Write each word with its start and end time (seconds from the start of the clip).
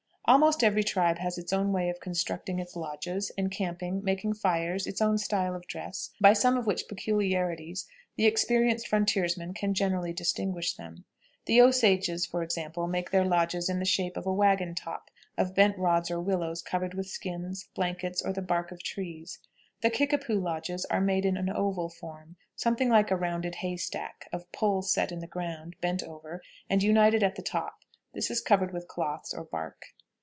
Almost 0.25 0.63
every 0.63 0.83
tribe 0.85 1.17
has 1.17 1.37
its 1.37 1.51
own 1.51 1.73
way 1.73 1.89
of 1.89 1.99
constructing 1.99 2.59
its 2.59 2.77
lodges, 2.77 3.31
encamping, 3.37 4.01
making 4.01 4.33
fires, 4.35 4.87
its 4.87 5.01
own 5.01 5.17
style 5.17 5.53
of 5.53 5.67
dress, 5.67 6.11
by 6.21 6.31
some 6.31 6.55
of 6.55 6.65
which 6.65 6.87
peculiarities 6.87 7.85
the 8.15 8.25
experienced 8.27 8.87
frontiersman 8.87 9.53
can 9.53 9.73
generally 9.73 10.13
distinguish 10.13 10.75
them. 10.75 11.03
The 11.47 11.59
Osages, 11.61 12.25
for 12.25 12.43
example, 12.43 12.87
make 12.87 13.09
their 13.11 13.25
lodges 13.25 13.67
in 13.67 13.79
the 13.79 13.85
shape 13.85 14.15
of 14.15 14.25
a 14.25 14.31
wagon 14.33 14.73
top, 14.73 15.11
of 15.37 15.53
bent 15.53 15.77
rods 15.77 16.09
or 16.09 16.21
willows 16.21 16.61
covered 16.61 16.93
with 16.93 17.07
skins, 17.07 17.67
blankets, 17.75 18.21
or 18.21 18.31
the 18.31 18.41
bark 18.41 18.71
of 18.71 18.81
trees. 18.81 19.37
The 19.81 19.89
Kickapoo 19.89 20.39
lodges 20.39 20.85
are 20.85 21.01
made 21.01 21.25
in 21.25 21.35
an 21.35 21.49
oval 21.49 21.89
form, 21.89 22.37
something 22.55 22.87
like 22.87 23.11
a 23.11 23.17
rounded 23.17 23.55
hay 23.55 23.75
stack, 23.75 24.29
of 24.31 24.49
poles 24.53 24.93
set 24.93 25.11
in 25.11 25.19
the 25.19 25.27
ground, 25.27 25.75
bent 25.81 26.01
over, 26.01 26.41
and 26.69 26.81
united 26.81 27.21
at 27.21 27.43
top; 27.43 27.79
this 28.13 28.31
is 28.31 28.39
covered 28.39 28.71
with 28.71 28.87
cloths 28.87 29.33
or 29.33 29.43
bark. 29.43 29.87